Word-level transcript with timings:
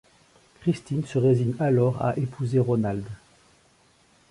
Christine 0.61 1.05
se 1.05 1.19
résigne 1.19 1.53
alors 1.59 2.03
à 2.03 2.17
épouser 2.17 2.57
Ronald. 2.57 3.05